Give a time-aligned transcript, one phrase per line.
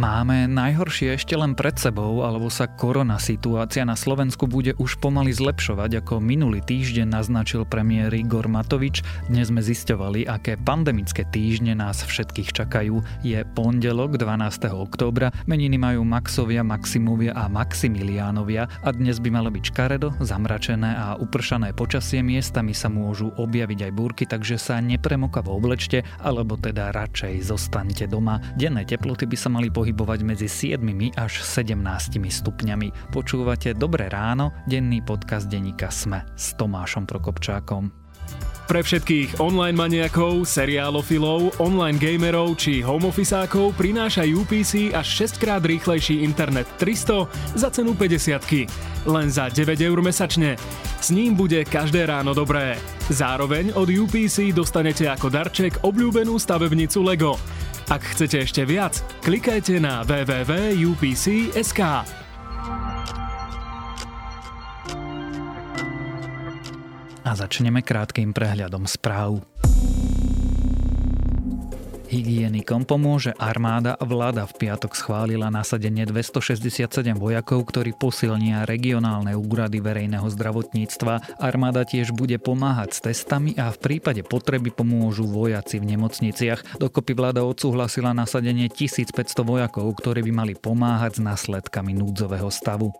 [0.00, 5.28] Máme najhoršie ešte len pred sebou, alebo sa korona situácia na Slovensku bude už pomaly
[5.28, 9.04] zlepšovať, ako minulý týždeň naznačil premiér Igor Matovič.
[9.28, 13.04] Dnes sme zisťovali, aké pandemické týždne nás všetkých čakajú.
[13.20, 14.72] Je pondelok 12.
[14.72, 21.20] októbra, meniny majú Maxovia, Maximovia a Maximiliánovia a dnes by malo byť škaredo, zamračené a
[21.20, 27.52] upršané počasie miestami sa môžu objaviť aj búrky, takže sa nepremokavo oblečte, alebo teda radšej
[27.52, 28.40] zostaňte doma.
[28.56, 29.88] Denné teploty by sa mali pohybovať
[30.24, 30.82] medzi 7
[31.16, 31.74] až 17
[32.18, 33.14] stupňami.
[33.14, 38.00] Počúvate Dobré ráno, denný podcast denníka Sme s Tomášom Prokopčákom.
[38.70, 46.22] Pre všetkých online maniakov, seriálofilov, online gamerov či homeofficeákov prináša UPC až 6 krát rýchlejší
[46.22, 50.54] internet 300 za cenu 50 len za 9 eur mesačne.
[51.02, 52.78] S ním bude každé ráno dobré.
[53.10, 57.34] Zároveň od UPC dostanete ako darček obľúbenú stavebnicu LEGO.
[57.90, 61.80] Ak chcete ešte viac, klikajte na www.upc.sk.
[67.26, 69.42] A začneme krátkým prehľadom správ.
[72.10, 73.94] Hygienikom pomôže armáda.
[74.02, 81.38] Vláda v piatok schválila nasadenie 267 vojakov, ktorí posilnia regionálne úrady verejného zdravotníctva.
[81.38, 86.82] Armáda tiež bude pomáhať s testami a v prípade potreby pomôžu vojaci v nemocniciach.
[86.82, 89.14] Dokopy vláda odsúhlasila nasadenie 1500
[89.46, 92.90] vojakov, ktorí by mali pomáhať s následkami núdzového stavu.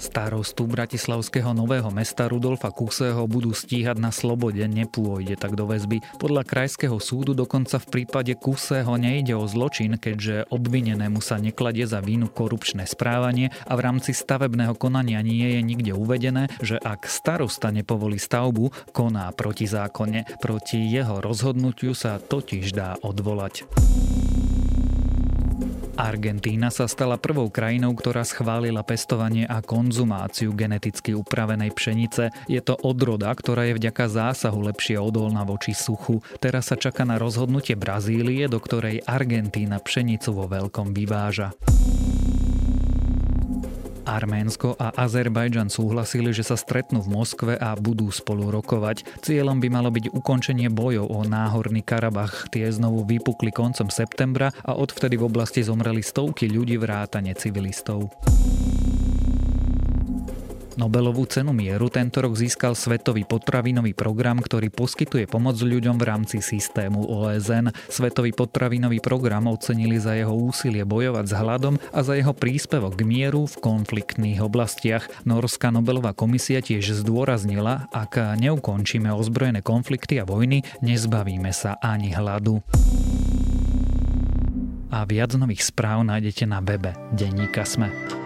[0.00, 6.00] Starostu Bratislavského nového mesta Rudolfa Kuseho budú stíhať na slobode, nepôjde tak do väzby.
[6.16, 12.00] Podľa krajského súdu dokonca v prípade Kuseho nejde o zločin, keďže obvinenému sa nekladie za
[12.00, 17.68] vínu korupčné správanie a v rámci stavebného konania nie je nikde uvedené, že ak starosta
[17.68, 20.40] nepovolí stavbu, koná protizákonne.
[20.40, 23.68] Proti jeho rozhodnutiu sa totiž dá odvolať.
[26.00, 32.32] Argentína sa stala prvou krajinou, ktorá schválila pestovanie a konzumáciu geneticky upravenej pšenice.
[32.48, 36.24] Je to odroda, ktorá je vďaka zásahu lepšie odolná voči suchu.
[36.40, 41.52] Teraz sa čaká na rozhodnutie Brazílie, do ktorej Argentína pšenicu vo veľkom vyváža.
[44.04, 49.06] Arménsko a Azerbajdžan súhlasili, že sa stretnú v Moskve a budú spolu rokovať.
[49.20, 52.48] Cieľom by malo byť ukončenie bojov o náhorný Karabach.
[52.48, 58.08] Tie znovu vypukli koncom septembra a odvtedy v oblasti zomreli stovky ľudí vrátane civilistov.
[60.80, 66.40] Nobelovú cenu mieru tento rok získal Svetový potravinový program, ktorý poskytuje pomoc ľuďom v rámci
[66.40, 67.68] systému OSN.
[67.92, 73.04] Svetový potravinový program ocenili za jeho úsilie bojovať s hladom a za jeho príspevok k
[73.04, 75.04] mieru v konfliktných oblastiach.
[75.28, 82.64] Norská Nobelová komisia tiež zdôraznila, ak neukončíme ozbrojené konflikty a vojny, nezbavíme sa ani hladu.
[84.88, 88.19] A viac nových správ nájdete na webe Denníka Sme.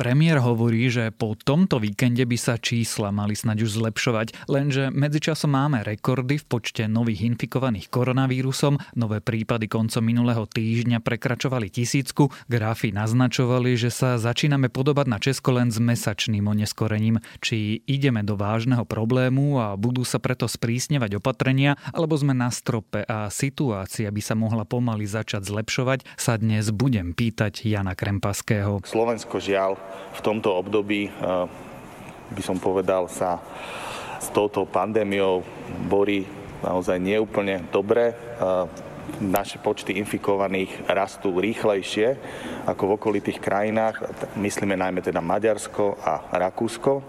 [0.00, 5.52] Premiér hovorí, že po tomto víkende by sa čísla mali snaď už zlepšovať, lenže medzičasom
[5.52, 12.96] máme rekordy v počte nových infikovaných koronavírusom, nové prípady koncom minulého týždňa prekračovali tisícku, grafy
[12.96, 17.20] naznačovali, že sa začíname podobať na Česko len s mesačným oneskorením.
[17.44, 23.04] Či ideme do vážneho problému a budú sa preto sprísňovať opatrenia, alebo sme na strope
[23.04, 28.80] a situácia by sa mohla pomaly začať zlepšovať, sa dnes budem pýtať Jana Krempaského.
[28.88, 31.12] Slovensko žiaľ v tomto období, eh,
[32.30, 33.40] by som povedal, sa
[34.20, 35.42] s touto pandémiou
[35.88, 36.28] borí
[36.60, 38.12] naozaj neúplne dobre.
[38.12, 42.14] Eh, naše počty infikovaných rastú rýchlejšie
[42.70, 44.06] ako v okolitých krajinách.
[44.38, 47.02] Myslíme najmä teda Maďarsko a Rakúsko.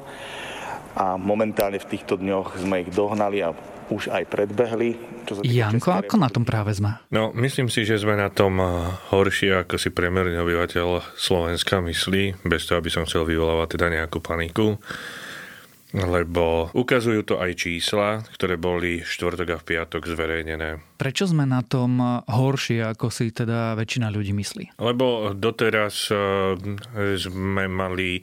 [0.98, 3.56] A momentálne v týchto dňoch sme ich dohnali a
[3.92, 4.96] už aj predbehli.
[5.28, 6.96] Čo sa Janko, ako na tom práve sme?
[7.12, 8.58] No, myslím si, že sme na tom
[9.12, 14.24] horšie, ako si priemerný obyvateľ Slovenska myslí, bez toho, aby som chcel vyvolávať teda nejakú
[14.24, 14.80] paniku
[15.92, 20.80] lebo ukazujú to aj čísla, ktoré boli štvrtok a v piatok zverejnené.
[21.02, 21.98] Prečo sme na tom
[22.30, 24.78] horšie, ako si teda väčšina ľudí myslí?
[24.78, 26.54] Lebo doteraz eh,
[27.18, 28.22] sme mali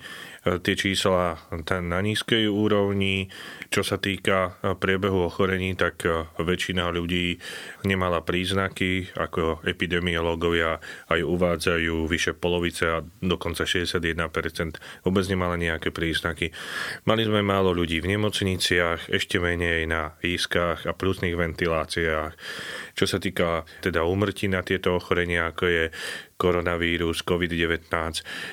[0.56, 1.36] tie čísla
[1.84, 3.28] na nízkej úrovni.
[3.69, 6.08] Čo sa týka priebehu ochorení, tak
[6.40, 7.36] väčšina ľudí
[7.84, 10.81] nemala príznaky, ako epidemiológovia
[11.12, 16.48] aj uvádzajú, vyše polovice a dokonca 61% vôbec nemala nejaké príznaky.
[17.04, 22.32] Mali sme málo ľudí v nemocniciach, ešte menej na ískach a plusných ventiláciách.
[22.94, 25.85] Čo sa týka teda úmrtí na tieto ochorenia, ako je
[26.38, 27.91] koronavírus, COVID-19,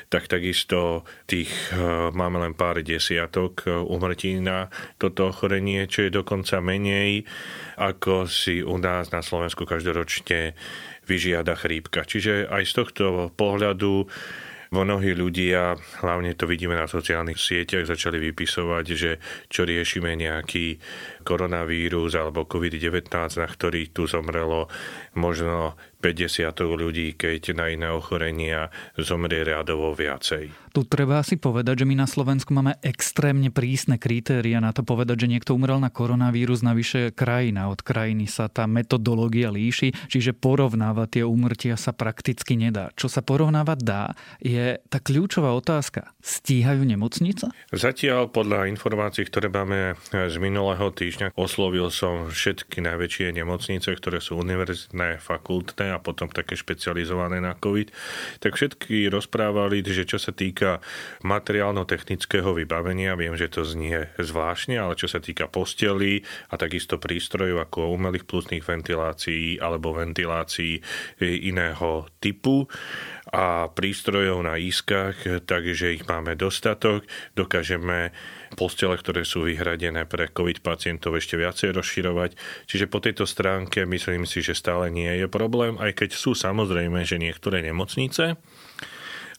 [0.10, 1.78] tak takisto tých e,
[2.10, 7.30] máme len pár desiatok úmrtí na toto ochorenie, čo je dokonca menej,
[7.78, 10.58] ako si u nás na Slovensku každoročne
[11.06, 12.04] vyžiada chrípka.
[12.04, 13.06] Čiže aj z tohto
[13.38, 14.10] pohľadu
[14.84, 20.82] mnohí ľudia, hlavne to vidíme na sociálnych sieťach, začali vypisovať, že čo riešime nejaký
[21.24, 23.08] koronavírus alebo COVID-19,
[23.40, 24.68] na ktorý tu zomrelo
[25.16, 30.54] možno 50 ľudí, keď na iné ochorenia zomrie radovo viacej.
[30.70, 35.24] Tu treba asi povedať, že my na Slovensku máme extrémne prísne kritéria na to povedať,
[35.26, 41.08] že niekto umrel na koronavírus, navyše krajina od krajiny sa tá metodológia líši, čiže porovnávať
[41.18, 42.92] tie úmrtia sa prakticky nedá.
[43.00, 44.04] Čo sa porovnávať dá,
[44.44, 46.12] je tá kľúčová otázka.
[46.20, 47.56] Stíhajú nemocnice?
[47.72, 54.44] Zatiaľ podľa informácií, ktoré máme z minulého týždňa, oslovil som všetky najväčšie nemocnice, ktoré sú
[54.44, 57.90] univerzitné, fakultné a potom také špecializované na COVID,
[58.44, 60.84] tak všetky rozprávali, že čo sa týka
[61.24, 66.22] materiálno-technického vybavenia, viem, že to znie zvláštne, ale čo sa týka postelí
[66.52, 70.84] a takisto prístrojov ako umelých plusných ventilácií alebo ventilácií
[71.24, 72.68] iného typu,
[73.34, 75.18] a prístrojov na ískach,
[75.50, 77.06] takže ich máme dostatok.
[77.34, 78.14] Dokážeme
[78.54, 82.38] postele, ktoré sú vyhradené pre COVID pacientov ešte viacej rozširovať.
[82.70, 87.02] Čiže po tejto stránke myslím si, že stále nie je problém, aj keď sú samozrejme,
[87.02, 88.38] že niektoré nemocnice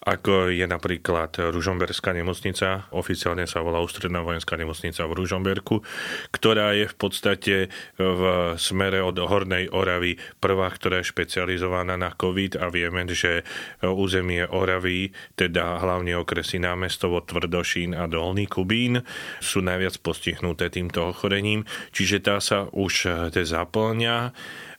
[0.07, 5.83] ako je napríklad Ružomberská nemocnica, oficiálne sa volá Ústredná vojenská nemocnica v Ružomberku,
[6.31, 7.55] ktorá je v podstate
[7.99, 8.23] v
[8.55, 13.43] smere od Hornej Oravy prvá, ktorá je špecializovaná na COVID a vieme, že
[13.83, 19.03] územie Oravy, teda hlavne okresy námestovo Tvrdošín a Dolný Kubín
[19.43, 24.31] sú najviac postihnuté týmto ochorením, čiže tá sa už zaplňa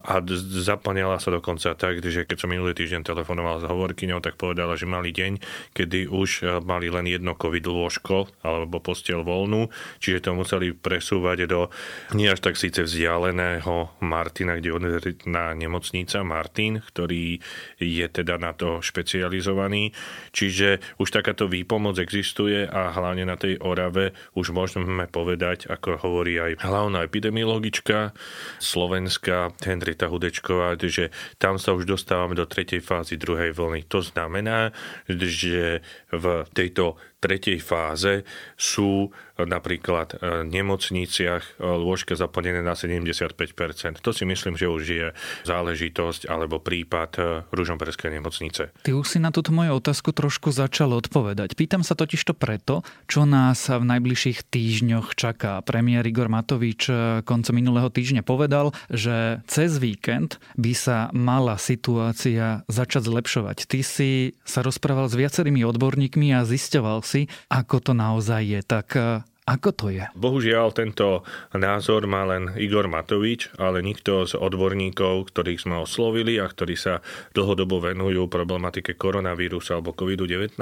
[0.07, 0.23] a
[0.63, 4.87] zaplňala sa dokonca tak, že keď som minulý týždeň telefonoval s hovorkyňou, tak povedala, že
[4.87, 5.43] mali deň,
[5.75, 9.67] kedy už e, mali len jedno covid lôžko alebo postiel voľnú,
[9.99, 11.67] čiže to museli presúvať do
[12.15, 14.79] nie až tak síce vzdialeného Martina, kde
[15.27, 17.43] na nemocnica Martin, ktorý
[17.75, 19.91] je teda na to špecializovaný.
[20.31, 26.39] Čiže už takáto výpomoc existuje a hlavne na tej Orave už môžeme povedať, ako hovorí
[26.39, 28.15] aj hlavná epidemiologička
[28.63, 31.09] Slovenska Henry Markéta Hudečková, že
[31.41, 33.89] tam sa už dostávame do tretej fázy druhej vlny.
[33.89, 34.69] To znamená,
[35.09, 35.81] že
[36.13, 38.21] v tejto tretej fáze
[38.57, 44.01] sú napríklad v nemocniciach lôžka zaplnené na 75%.
[44.01, 45.07] To si myslím, že už je
[45.45, 48.73] záležitosť alebo prípad Ružomberskej nemocnice.
[48.81, 51.53] Ty už si na túto moju otázku trošku začal odpovedať.
[51.53, 55.61] Pýtam sa totiž to preto, čo nás v najbližších týždňoch čaká.
[55.61, 56.89] Premiér Igor Matovič
[57.21, 63.69] koncom minulého týždňa povedal, že cez víkend by sa mala situácia začať zlepšovať.
[63.69, 68.59] Ty si sa rozprával s viacerými odborníkmi a zisťoval si, ako to naozaj je.
[68.67, 70.03] Tak eh, ako to je?
[70.11, 71.23] Bohužiaľ, tento
[71.55, 76.99] názor má len Igor Matovič, ale nikto z odborníkov, ktorých sme oslovili a ktorí sa
[77.31, 80.59] dlhodobo venujú problematike koronavírusu alebo COVID-19.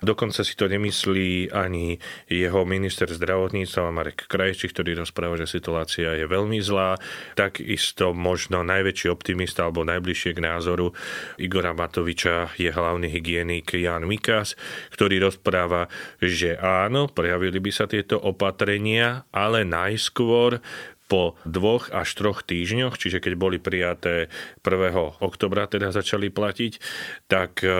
[0.00, 6.24] Dokonca si to nemyslí ani jeho minister zdravotníctva Marek Krajči, ktorý rozpráva, že situácia je
[6.24, 6.96] veľmi zlá.
[7.36, 10.96] Takisto možno najväčší optimista alebo najbližšie k názoru
[11.36, 14.56] Igora Matoviča je hlavný hygienik Jan Mikas,
[14.88, 20.62] ktorý rozpráva, že áno, prejavili by sa tieto opatrenia, ale najskôr
[21.10, 24.30] po dvoch až troch týždňoch, čiže keď boli prijaté
[24.62, 24.94] 1.
[25.18, 26.78] oktobra teda začali platiť,
[27.26, 27.70] tak e,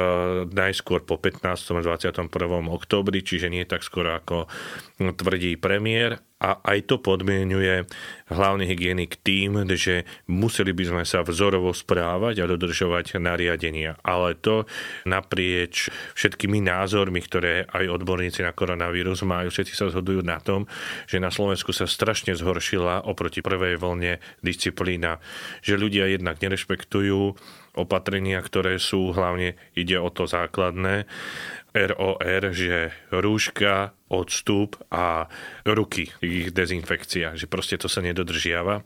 [0.50, 1.46] najskôr po 15.
[1.46, 2.26] a 21.
[2.66, 4.50] oktobri, čiže nie tak skoro ako
[5.00, 7.84] tvrdí premiér a aj to podmienuje
[8.32, 14.00] hlavný hygienik tým, že museli by sme sa vzorovo správať a dodržovať nariadenia.
[14.00, 14.64] Ale to
[15.04, 20.64] naprieč všetkými názormi, ktoré aj odborníci na koronavírus majú, všetci sa zhodujú na tom,
[21.04, 25.20] že na Slovensku sa strašne zhoršila oproti prvej vlne disciplína,
[25.60, 27.36] že ľudia jednak nerešpektujú
[27.76, 31.04] opatrenia, ktoré sú, hlavne ide o to základné,
[31.70, 35.30] ROR, že rúška, odstup a
[35.62, 38.82] ruky, ich dezinfekcia, že proste to sa nedodržiava.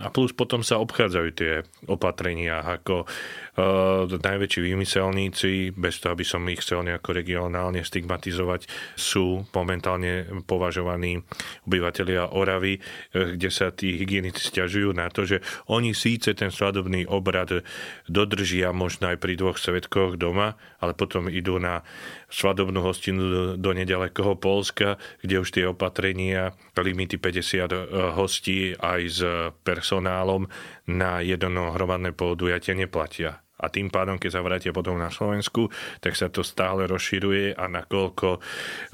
[0.00, 1.60] A plus potom sa obchádzajú tie
[1.92, 8.64] opatrenia, ako uh, najväčší výmyselníci, bez toho, aby som ich chcel nejako regionálne stigmatizovať,
[8.96, 11.20] sú momentálne považovaní
[11.68, 17.04] obyvateľia Oravy, uh, kde sa tí hygienici stiažujú na to, že oni síce ten svadobný
[17.04, 17.60] obrad
[18.08, 21.84] dodržia možno aj pri dvoch svetkoch doma, ale potom idú na
[22.32, 29.00] svadobnú hostinu do, do nedalekého pol Polska, kde už tie opatrenia, limity 50 hostí aj
[29.10, 29.20] s
[29.66, 30.46] personálom
[30.86, 35.70] na jedno hromadné podujatie neplatia a tým pádom, keď sa vrátia potom na Slovensku,
[36.02, 38.42] tak sa to stále rozširuje a nakoľko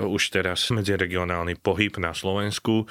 [0.04, 2.84] už teraz medziregionálny pohyb na Slovensku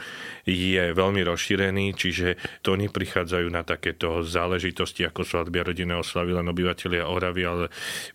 [0.49, 6.49] je veľmi rozšírený, čiže to neprichádzajú na takéto záležitosti ako svadby a rodinné oslavy len
[6.49, 7.65] obyvateľia Oravy, ale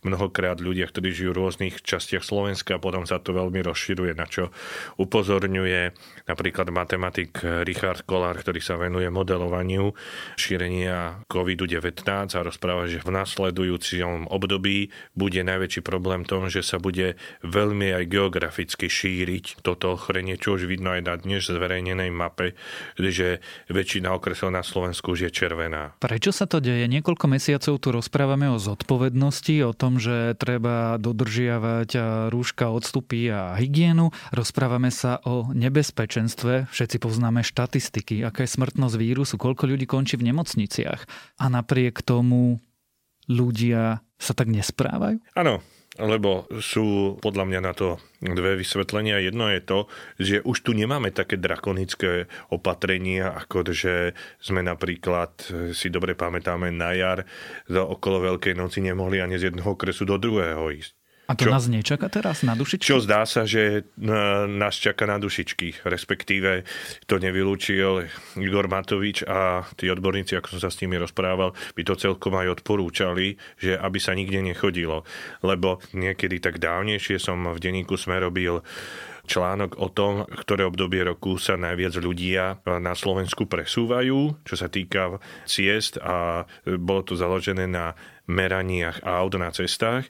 [0.03, 4.51] mnohokrát ľudia, ktorí žijú v rôznych častiach Slovenska, potom sa to veľmi rozširuje, na čo
[4.99, 5.95] upozorňuje
[6.27, 9.95] napríklad matematik Richard Kolár, ktorý sa venuje modelovaniu
[10.35, 12.03] šírenia COVID-19
[12.35, 17.93] a rozpráva, že v následnosti nasledujúcom období bude najväčší problém tom, že sa bude veľmi
[17.93, 22.57] aj geograficky šíriť toto ochorenie, čo už vidno aj na dnes zverejnenej mape,
[22.97, 25.93] že väčšina okresov na Slovensku už je červená.
[26.01, 26.89] Prečo sa to deje?
[26.89, 31.89] Niekoľko mesiacov tu rozprávame o zodpovednosti, o tom, že treba dodržiavať
[32.33, 34.09] rúška, odstupy a hygienu.
[34.33, 36.73] Rozprávame sa o nebezpečenstve.
[36.73, 41.05] Všetci poznáme štatistiky, aká je smrtnosť vírusu, koľko ľudí končí v nemocniciach.
[41.37, 42.63] A napriek tomu
[43.27, 45.19] ľudia sa tak nesprávajú?
[45.35, 45.59] Áno,
[46.01, 49.21] lebo sú podľa mňa na to dve vysvetlenia.
[49.21, 49.79] Jedno je to,
[50.17, 55.37] že už tu nemáme také drakonické opatrenia, ako že sme napríklad,
[55.75, 57.29] si dobre pamätáme, na jar
[57.69, 60.97] okolo Veľkej noci nemohli ani z jedného okresu do druhého ísť.
[61.23, 62.83] A to čo, nás nečaká teraz na dušičky?
[62.83, 63.87] Čo zdá sa, že
[64.59, 66.67] nás čaká na dušičky, respektíve
[67.07, 68.03] to nevylúčil
[68.35, 72.59] Igor Matovič a tí odborníci, ako som sa s nimi rozprával, by to celkom aj
[72.59, 75.07] odporúčali, že aby sa nikde nechodilo.
[75.39, 78.59] Lebo niekedy tak dávnejšie som v denníku sme robil
[79.23, 85.23] článok o tom, ktoré obdobie roku sa najviac ľudia na Slovensku presúvajú, čo sa týka
[85.47, 90.07] ciest a bolo to založené na meraniach aut na cestách.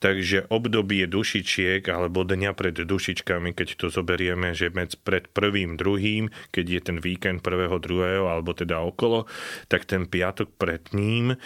[0.00, 6.64] Takže obdobie dušičiek alebo dňa pred dušičkami, keď to zoberieme, že pred prvým, druhým, keď
[6.68, 9.24] je ten víkend prvého, druhého alebo teda okolo,
[9.68, 11.36] tak ten piatok pred ním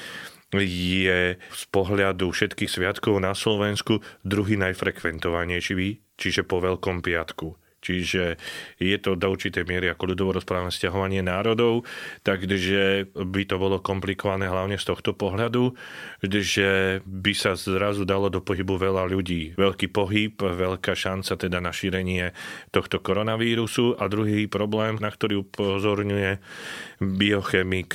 [0.54, 7.54] je z pohľadu všetkých sviatkov na Slovensku druhý najfrekventovanejší, čiže po Veľkom piatku.
[7.78, 8.42] Čiže
[8.82, 11.87] je to do určitej miery ako ľudovo rozprávame stiahovanie národov,
[12.26, 15.78] takže by to bolo komplikované hlavne z tohto pohľadu,
[16.26, 19.54] že by sa zrazu dalo do pohybu veľa ľudí.
[19.54, 22.34] Veľký pohyb, veľká šanca teda na šírenie
[22.75, 26.42] tohto koronavírusu a druhý problém, na ktorý upozorňuje
[26.98, 27.94] biochemik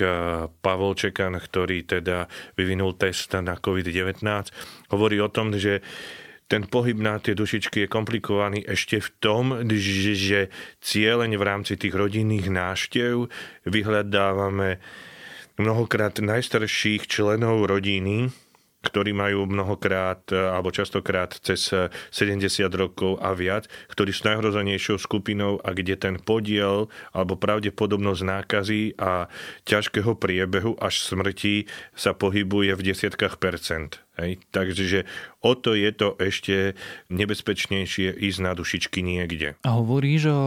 [0.63, 4.23] Pavol Čekan, ktorý teda vyvinul test na COVID-19,
[4.95, 5.83] hovorí o tom, že
[6.47, 10.39] ten pohyb na tie dušičky je komplikovaný ešte v tom, že, že
[10.83, 13.31] cieľeň v rámci tých rodinných náštev
[13.65, 14.83] vyhľadávame
[15.57, 18.33] mnohokrát najstarších členov rodiny,
[18.83, 21.71] ktorí majú mnohokrát alebo častokrát cez
[22.11, 28.99] 70 rokov a viac, ktorí sú najhrozenejšou skupinou a kde ten podiel alebo pravdepodobnosť nákazy
[28.99, 29.31] a
[29.63, 34.03] ťažkého priebehu až smrti sa pohybuje v desiatkách percent.
[34.13, 34.45] Hej.
[34.53, 35.09] Takže
[35.41, 36.77] o to je to ešte
[37.09, 39.57] nebezpečnejšie ísť na dušičky niekde.
[39.65, 40.43] A hovoríš o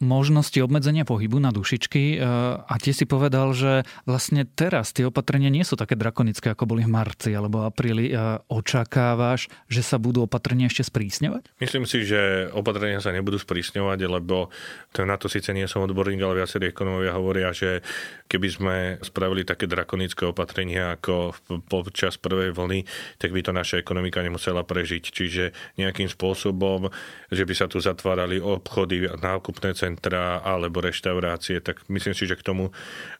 [0.00, 2.18] možnosti obmedzenia pohybu na dušičky e,
[2.56, 6.88] a tie si povedal, že vlastne teraz tie opatrenia nie sú také drakonické, ako boli
[6.88, 8.08] v marci alebo apríli.
[8.08, 11.60] E, očakávaš, že sa budú opatrenia ešte sprísňovať?
[11.60, 14.48] Myslím si, že opatrenia sa nebudú sprísňovať, lebo
[14.96, 17.84] to na to síce nie som odborník, ale viacerí ekonomovia hovoria, že
[18.30, 21.34] keby sme spravili také drakonické opatrenia ako
[21.66, 22.86] počas prvej vlny,
[23.18, 25.04] tak by to naša ekonomika nemusela prežiť.
[25.10, 25.44] Čiže
[25.74, 26.86] nejakým spôsobom,
[27.34, 32.46] že by sa tu zatvárali obchody, nákupné centra alebo reštaurácie, tak myslím si, že k
[32.46, 32.70] tomu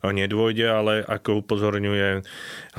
[0.07, 2.23] nedôjde, ale ako upozorňuje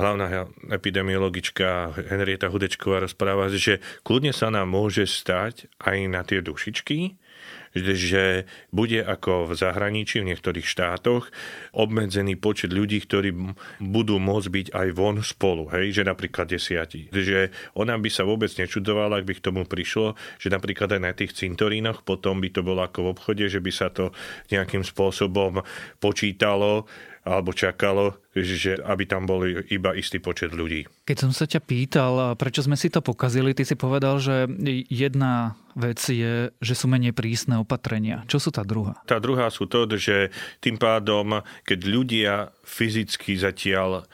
[0.00, 7.20] hlavná epidemiologička Henrieta Hudečková rozpráva, že kľudne sa nám môže stať aj na tie dušičky,
[7.76, 11.32] že bude ako v zahraničí, v niektorých štátoch,
[11.72, 13.32] obmedzený počet ľudí, ktorí
[13.80, 17.08] budú môcť byť aj von spolu, hej, že napríklad desiatí.
[17.08, 21.12] Že ona by sa vôbec nečudovala, ak by k tomu prišlo, že napríklad aj na
[21.16, 24.12] tých cintorínoch potom by to bolo ako v obchode, že by sa to
[24.52, 25.64] nejakým spôsobom
[25.96, 26.84] počítalo,
[27.22, 30.90] alebo čakalo, že aby tam boli iba istý počet ľudí.
[31.06, 34.50] Keď som sa ťa pýtal, prečo sme si to pokazili, ty si povedal, že
[34.90, 38.26] jedna vec je, že sú menej prísne opatrenia.
[38.26, 38.98] Čo sú tá druhá?
[39.06, 42.34] Tá druhá sú to, že tým pádom, keď ľudia
[42.66, 44.04] fyzicky zatiaľ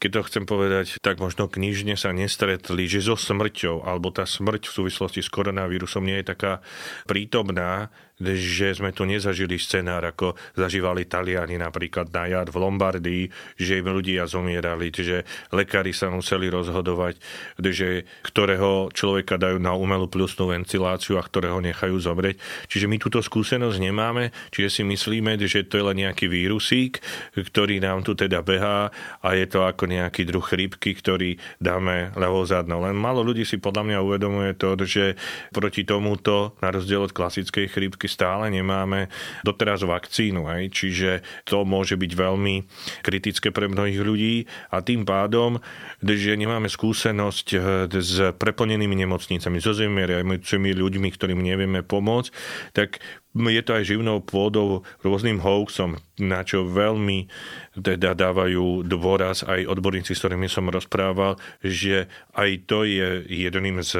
[0.00, 4.72] keď to chcem povedať, tak možno knižne sa nestretli, že so smrťou, alebo tá smrť
[4.72, 6.64] v súvislosti s koronavírusom nie je taká
[7.04, 13.24] prítomná, že sme tu nezažili scenár, ako zažívali Taliani napríklad na jar v Lombardii,
[13.56, 17.16] že im ľudia zomierali, že lekári sa museli rozhodovať,
[17.56, 22.36] že ktorého človeka dajú na umelú plusnú ventiláciu a ktorého nechajú zomrieť.
[22.68, 27.00] Čiže my túto skúsenosť nemáme, čiže si myslíme, že to je len nejaký vírusík,
[27.32, 28.92] ktorý nám tu teda behá
[29.24, 32.84] a je to ako nejaký druh chrípky, ktorý dáme ľavou zadnou.
[32.84, 35.14] Len málo ľudí si podľa mňa uvedomuje to, že
[35.54, 39.06] proti tomuto, na rozdiel od klasickej chrípky, stále nemáme
[39.46, 40.50] doteraz vakcínu.
[40.50, 40.66] Aj?
[40.66, 42.66] Čiže to môže byť veľmi
[43.06, 44.34] kritické pre mnohých ľudí
[44.74, 45.62] a tým pádom,
[46.02, 47.60] že nemáme skúsenosť eh,
[47.94, 52.30] s preplnenými nemocnicami, so zemierajúcimi ľuďmi, ktorým nevieme pomôcť,
[52.74, 52.98] tak
[53.30, 57.30] je to aj živnou pôdou rôznym hoaxom, na čo veľmi
[57.78, 63.94] teda dávajú dôraz aj odborníci, s ktorými som rozprával, že aj to je jedným z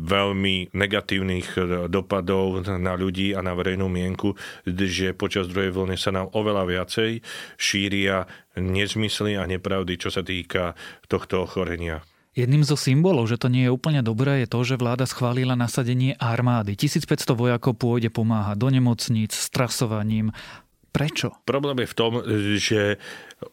[0.00, 1.60] veľmi negatívnych
[1.92, 4.32] dopadov na ľudí a na verejnú mienku,
[4.66, 7.20] že počas druhej vlny sa nám oveľa viacej
[7.60, 8.24] šíria
[8.56, 10.72] nezmysly a nepravdy, čo sa týka
[11.06, 12.00] tohto ochorenia.
[12.30, 16.14] Jedným zo symbolov, že to nie je úplne dobré, je to, že vláda schválila nasadenie
[16.14, 16.78] armády.
[16.78, 20.30] 1500 vojakov pôjde pomáhať do nemocníc s trasovaním.
[20.94, 21.38] Prečo?
[21.46, 22.12] Problém je v tom,
[22.58, 22.98] že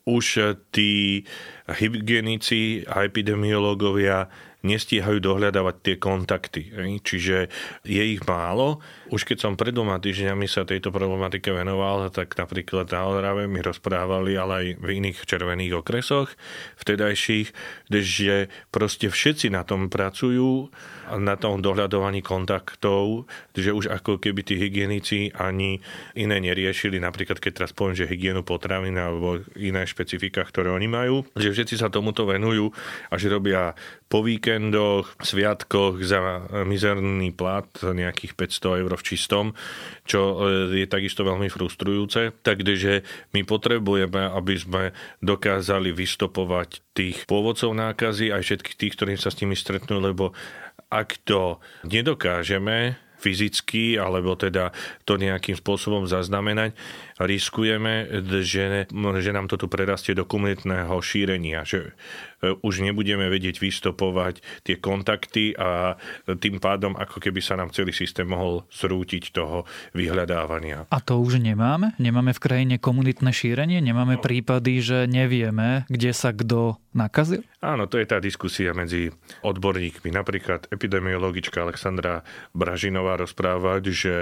[0.06, 1.22] už tí
[1.70, 4.30] hygienici a epidemiológovia
[4.66, 6.62] nestíhajú dohľadávať tie kontakty.
[7.04, 7.52] Čiže
[7.86, 8.82] je ich málo.
[9.08, 13.64] Už keď som pred dvoma týždňami sa tejto problematike venoval, tak napríklad na Orave mi
[13.64, 16.36] rozprávali, ale aj v iných červených okresoch
[16.84, 17.56] vtedajších,
[17.88, 20.68] že proste všetci na tom pracujú,
[21.16, 25.80] na tom dohľadovaní kontaktov, že už ako keby tí hygienici ani
[26.20, 31.24] iné neriešili, napríklad keď teraz poviem, že hygienu potravín alebo iné špecifika, ktoré oni majú,
[31.40, 32.76] že všetci sa tomuto venujú
[33.08, 33.72] a že robia
[34.12, 39.46] po víkendoch, sviatkoch za mizerný plat nejakých 500 eur v čistom,
[40.04, 40.36] čo e,
[40.84, 42.34] je takisto veľmi frustrujúce.
[42.42, 44.84] Takže my potrebujeme, aby sme
[45.22, 50.34] dokázali vystopovať tých pôvodcov nákazy aj všetkých tých, ktorým sa s nimi stretnú, lebo
[50.90, 54.70] ak to nedokážeme fyzicky, alebo teda
[55.04, 56.78] to nejakým spôsobom zaznamenať,
[57.22, 58.06] riskujeme,
[58.46, 61.98] že, že nám to tu prerastie do komunitného šírenia, že
[62.44, 65.98] e, už nebudeme vedieť vystopovať tie kontakty a
[66.38, 69.66] tým pádom ako keby sa nám celý systém mohol zrútiť toho
[69.98, 70.86] vyhľadávania.
[70.94, 71.98] A to už nemáme?
[71.98, 73.82] Nemáme v krajine komunitné šírenie?
[73.82, 74.24] Nemáme no.
[74.24, 77.42] prípady, že nevieme, kde sa kto nakazil?
[77.62, 80.14] Áno, to je tá diskusia medzi odborníkmi.
[80.14, 82.26] Napríklad epidemiologička Alexandra
[82.58, 84.16] Bražinová rozprávať, že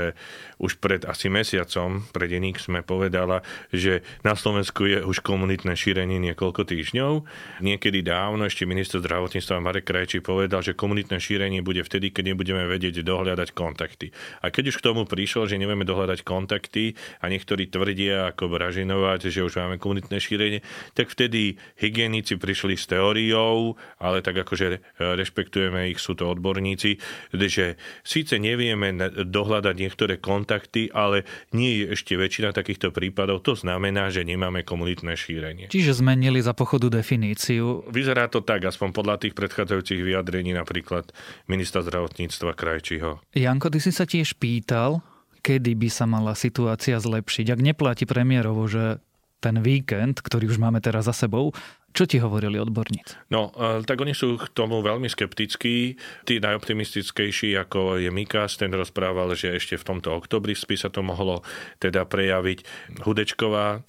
[0.59, 3.41] už pred asi mesiacom, pred Enik sme povedala,
[3.73, 7.25] že na Slovensku je už komunitné šírenie niekoľko týždňov.
[7.65, 12.69] Niekedy dávno ešte minister zdravotníctva Marek Krajčí povedal, že komunitné šírenie bude vtedy, keď nebudeme
[12.69, 14.13] vedieť dohľadať kontakty.
[14.45, 19.33] A keď už k tomu prišlo, že nevieme dohľadať kontakty a niektorí tvrdia ako Bražinovať,
[19.33, 20.59] že už máme komunitné šírenie,
[20.93, 27.01] tak vtedy hygienici prišli s teóriou, ale tak akože rešpektujeme ich, sú to odborníci,
[27.33, 28.93] že síce nevieme
[29.25, 31.23] dohľadať niektoré kontakty, ale
[31.55, 35.71] nie je ešte väčšina takých takýchto prípadov, to znamená, že nemáme komunitné šírenie.
[35.71, 37.87] Čiže zmenili za pochodu definíciu.
[37.87, 41.15] Vyzerá to tak, aspoň podľa tých predchádzajúcich vyjadrení napríklad
[41.47, 43.23] ministra zdravotníctva Krajčího.
[43.31, 44.99] Janko, ty si sa tiež pýtal,
[45.39, 47.55] kedy by sa mala situácia zlepšiť.
[47.55, 48.99] Ak neplatí premiérovo, že
[49.45, 51.53] ten víkend, ktorý už máme teraz za sebou,
[51.95, 53.31] čo ti hovorili odborníci?
[53.31, 55.95] No, e, tak oni sú k tomu veľmi skeptickí.
[56.27, 60.99] Tí najoptimistickejší, ako je Mikas, ten rozprával, že ešte v tomto oktobri by sa to
[60.99, 61.39] mohlo
[61.79, 62.67] teda prejaviť.
[63.07, 63.85] Hudečková,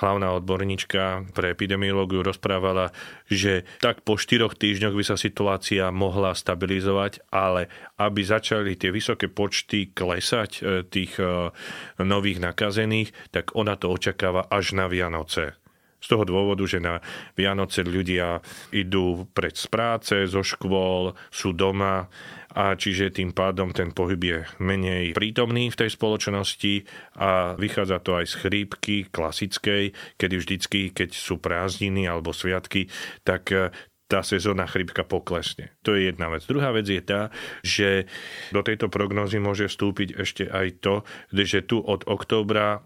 [0.00, 2.90] hlavná odborníčka pre epidemiológiu rozprávala,
[3.28, 7.68] že tak po štyroch týždňoch by sa situácia mohla stabilizovať, ale
[8.00, 11.52] aby začali tie vysoké počty klesať e, tých e,
[12.00, 15.60] nových nakazených, tak ona to očakáva až na Vianoce.
[16.00, 17.04] Z toho dôvodu, že na
[17.36, 18.40] Vianoce ľudia
[18.72, 22.08] idú pred z práce, zo škôl, sú doma
[22.54, 26.86] a čiže tým pádom ten pohyb je menej prítomný v tej spoločnosti
[27.18, 32.90] a vychádza to aj z chrípky klasickej, kedy vždycky, keď sú prázdniny alebo sviatky,
[33.22, 33.54] tak
[34.10, 35.70] tá sezónna chrypka poklesne.
[35.86, 36.42] To je jedna vec.
[36.50, 37.30] Druhá vec je tá,
[37.62, 38.10] že
[38.50, 40.94] do tejto prognózy môže vstúpiť ešte aj to,
[41.30, 42.82] že tu od októbra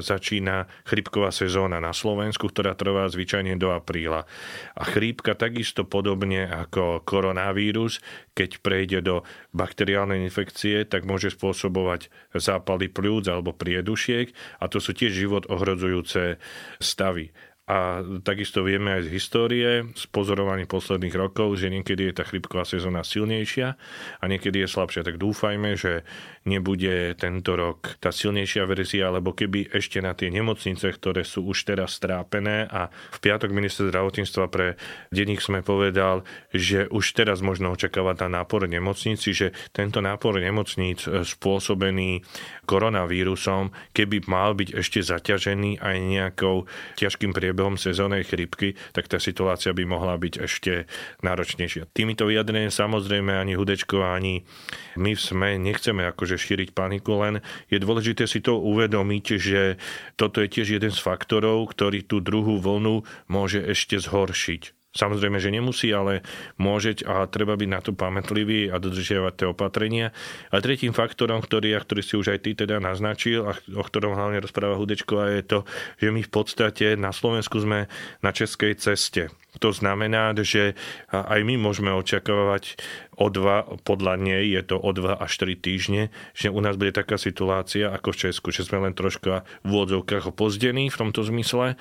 [0.00, 4.24] začína chrypková sezóna na Slovensku, ktorá trvá zvyčajne do apríla.
[4.72, 8.00] A chrípka takisto podobne ako koronavírus,
[8.32, 14.96] keď prejde do bakteriálnej infekcie, tak môže spôsobovať zápaly pľúc alebo priedušiek a to sú
[14.96, 16.40] tiež život ohrozujúce
[16.80, 17.28] stavy.
[17.70, 22.66] A takisto vieme aj z histórie, z pozorovaní posledných rokov, že niekedy je tá chrypková
[22.66, 23.78] sezóna silnejšia
[24.18, 25.06] a niekedy je slabšia.
[25.06, 26.02] Tak dúfajme, že
[26.42, 31.62] nebude tento rok tá silnejšia verzia, lebo keby ešte na tie nemocnice, ktoré sú už
[31.62, 34.74] teraz strápené a v piatok minister zdravotníctva pre
[35.14, 41.06] denník sme povedal, že už teraz možno očakávať na nápor nemocnici, že tento nápor nemocníc
[41.06, 42.26] spôsobený
[42.66, 46.66] koronavírusom, keby mal byť ešte zaťažený aj nejakou
[46.98, 50.88] ťažkým priebežom priebehom sezónnej chrypky, tak tá situácia by mohla byť ešte
[51.20, 51.92] náročnejšia.
[51.92, 54.48] Týmito vyjadreniami samozrejme ani Hudečko, ani
[54.96, 59.76] my v SME nechceme akože šíriť paniku, len je dôležité si to uvedomiť, že
[60.16, 64.81] toto je tiež jeden z faktorov, ktorý tú druhú vlnu môže ešte zhoršiť.
[64.92, 66.20] Samozrejme, že nemusí, ale
[66.60, 70.12] môžeť a treba byť na to pamätlivý a dodržiavať tie opatrenia.
[70.52, 74.44] A tretím faktorom, ktorý, ktorý si už aj ty teda naznačil a o ktorom hlavne
[74.44, 75.58] rozpráva Hudečková, je to,
[75.96, 77.88] že my v podstate na Slovensku sme
[78.20, 79.32] na českej ceste.
[79.60, 80.72] To znamená, že
[81.12, 82.80] aj my môžeme očakávať
[83.20, 86.96] o dva, podľa nej je to o dva až 3 týždne, že u nás bude
[86.96, 91.76] taká situácia ako v Česku, že sme len troška v úvodzovkách opozdení v tomto zmysle.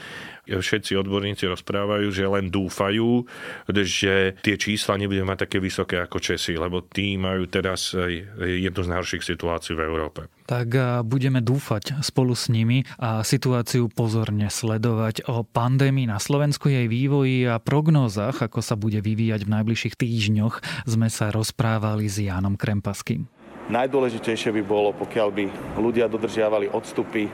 [0.52, 3.24] Všetci odborníci rozprávajú, že len dúfajú,
[3.72, 7.96] že tie čísla nebudú mať také vysoké ako Česi, lebo tí majú teraz
[8.36, 10.76] jednu z najhorších situácií v Európe tak
[11.08, 17.48] budeme dúfať spolu s nimi a situáciu pozorne sledovať o pandémii na Slovensku, jej vývoji
[17.48, 23.32] a prognózach, ako sa bude vyvíjať v najbližších týždňoch, sme sa rozprávali s Jánom Krempaským.
[23.72, 25.46] Najdôležitejšie by bolo, pokiaľ by
[25.80, 27.32] ľudia dodržiavali odstupy,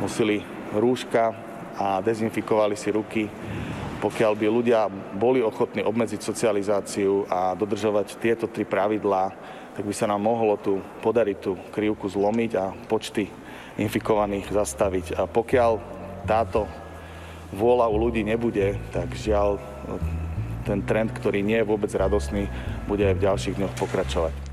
[0.00, 0.40] nosili
[0.72, 1.36] rúška
[1.76, 3.28] a dezinfikovali si ruky,
[4.00, 4.88] pokiaľ by ľudia
[5.20, 9.36] boli ochotní obmedziť socializáciu a dodržovať tieto tri pravidlá,
[9.78, 13.30] tak by sa nám mohlo tu podariť tú krivku zlomiť a počty
[13.78, 15.14] infikovaných zastaviť.
[15.14, 15.78] A pokiaľ
[16.26, 16.66] táto
[17.54, 19.62] vôľa u ľudí nebude, tak žiaľ
[20.66, 22.50] ten trend, ktorý nie je vôbec radosný,
[22.90, 24.47] bude aj v ďalších dňoch pokračovať.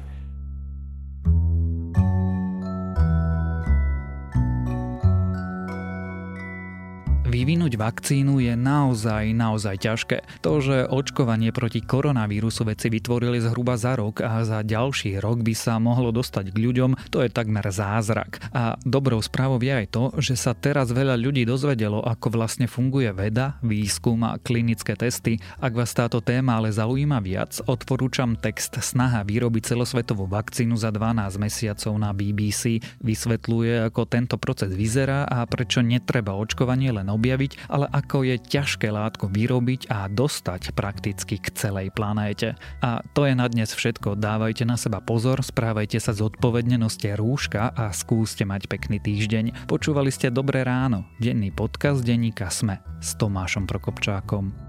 [7.46, 10.42] Vyvinúť vakcínu je naozaj, naozaj ťažké.
[10.42, 15.54] To, že očkovanie proti koronavírusu veci vytvorili zhruba za rok a za ďalší rok by
[15.54, 18.42] sa mohlo dostať k ľuďom, to je takmer zázrak.
[18.50, 23.14] A dobrou správou je aj to, že sa teraz veľa ľudí dozvedelo, ako vlastne funguje
[23.14, 25.38] veda, výskum a klinické testy.
[25.62, 31.38] Ak vás táto téma ale zaujíma viac, odporúčam text Snaha vyrobiť celosvetovú vakcínu za 12
[31.38, 32.82] mesiacov na BBC.
[33.06, 38.88] Vysvetľuje, ako tento proces vyzerá a prečo netreba očkovanie len objaviť, ale ako je ťažké
[38.88, 42.56] látku vyrobiť a dostať prakticky k celej planéte.
[42.80, 44.16] A to je na dnes všetko.
[44.16, 49.68] Dávajte na seba pozor, správajte sa zodpovedne, noste rúška a skúste mať pekný týždeň.
[49.68, 54.65] Počúvali ste Dobré ráno, denný podcast denníka Sme s Tomášom Prokopčákom.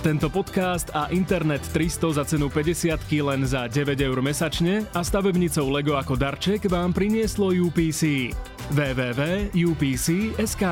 [0.00, 5.68] Tento podcast a Internet 300 za cenu 50 len za 9 eur mesačne a stavebnicou
[5.68, 8.32] Lego ako darček vám prinieslo UPC.
[8.72, 10.64] www.upc.sk